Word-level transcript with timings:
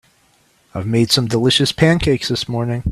I've 0.73 0.87
made 0.87 1.11
some 1.11 1.27
delicious 1.27 1.71
pancakes 1.71 2.27
this 2.29 2.49
morning. 2.49 2.81